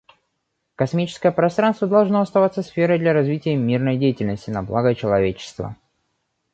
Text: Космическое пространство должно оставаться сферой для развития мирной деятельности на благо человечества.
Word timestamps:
Космическое 0.77 1.31
пространство 1.31 1.87
должно 1.87 2.21
оставаться 2.21 2.63
сферой 2.63 2.97
для 2.97 3.13
развития 3.13 3.55
мирной 3.55 3.97
деятельности 3.97 4.49
на 4.49 4.63
благо 4.63 4.95
человечества. 4.95 5.77